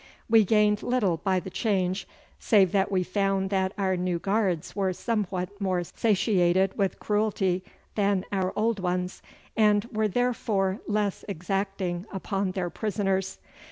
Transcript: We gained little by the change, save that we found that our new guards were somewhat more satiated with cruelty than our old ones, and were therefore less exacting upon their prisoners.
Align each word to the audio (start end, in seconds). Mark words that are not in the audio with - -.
We 0.27 0.43
gained 0.45 0.81
little 0.81 1.17
by 1.17 1.39
the 1.39 1.51
change, 1.51 2.07
save 2.39 2.71
that 2.71 2.91
we 2.91 3.03
found 3.03 3.51
that 3.51 3.71
our 3.77 3.95
new 3.95 4.17
guards 4.17 4.75
were 4.75 4.93
somewhat 4.93 5.61
more 5.61 5.83
satiated 5.83 6.75
with 6.75 6.97
cruelty 6.99 7.63
than 7.93 8.25
our 8.31 8.51
old 8.55 8.79
ones, 8.79 9.21
and 9.55 9.85
were 9.93 10.07
therefore 10.07 10.79
less 10.87 11.23
exacting 11.27 12.07
upon 12.11 12.53
their 12.53 12.71
prisoners. 12.71 13.37